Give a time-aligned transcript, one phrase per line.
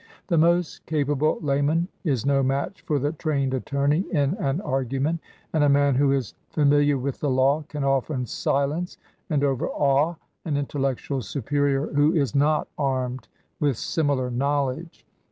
[0.29, 5.19] The most capable layman is no match for the trained attorney in an argument,
[5.53, 8.97] and a man who is fami liar with the law can often silence
[9.29, 13.27] and overawe an intellectual superior who is not armed
[13.59, 15.05] with similar knowledge.